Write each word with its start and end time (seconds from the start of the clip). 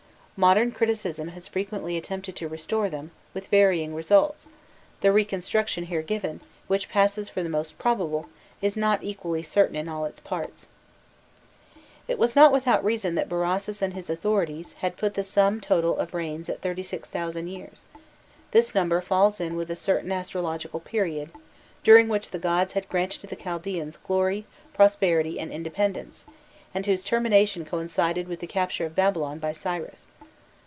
Modern 0.43 0.71
criticism 0.71 1.27
has 1.27 1.47
frequently 1.47 1.97
attempted 1.97 2.35
to 2.37 2.47
restore 2.47 2.89
them, 2.89 3.11
with 3.31 3.45
varying 3.49 3.93
results; 3.93 4.47
the 5.01 5.11
reconstruction 5.11 5.83
here 5.83 6.01
given, 6.01 6.41
which 6.65 6.89
passes 6.89 7.29
for 7.29 7.43
the 7.43 7.47
most 7.49 7.77
probable, 7.77 8.27
is 8.59 8.75
not 8.75 9.03
equally 9.03 9.43
certain 9.43 9.75
in 9.75 9.87
all 9.87 10.03
its 10.05 10.19
parts: 10.19 10.69
* 11.33 12.07
[Illustration: 12.07 12.07
084.jpg 12.07 12.07
CHRONOLOGIC 12.07 12.07
TABLE] 12.07 12.13
It 12.15 12.19
was 12.19 12.35
not 12.35 12.51
without 12.51 12.83
reason 12.83 13.13
that 13.13 13.29
Berossus 13.29 13.81
and 13.83 13.93
his 13.93 14.09
authorities 14.09 14.73
had 14.73 14.97
put 14.97 15.13
the 15.13 15.23
sum 15.23 15.61
total 15.61 15.95
of 15.99 16.15
reigns 16.15 16.49
at 16.49 16.59
thirty 16.61 16.81
six 16.81 17.07
thousand 17.07 17.49
years; 17.49 17.83
this 18.49 18.73
number 18.73 18.99
falls 18.99 19.39
in 19.39 19.55
with 19.55 19.69
a 19.69 19.75
certain 19.75 20.11
astrological 20.11 20.79
period, 20.79 21.29
during 21.83 22.07
which 22.07 22.31
the 22.31 22.39
gods 22.39 22.73
had 22.73 22.89
granted 22.89 23.21
to 23.21 23.27
the 23.27 23.35
Chaldaeans 23.35 23.97
glory, 23.97 24.47
prosperity, 24.73 25.39
and 25.39 25.51
independence, 25.51 26.25
and 26.73 26.87
whose 26.87 27.03
termination 27.03 27.63
coincided 27.63 28.27
with 28.27 28.39
the 28.39 28.47
capture 28.47 28.87
of 28.87 28.95
Babylon 28.95 29.37
by 29.37 29.51
Cyrus. 29.51 30.07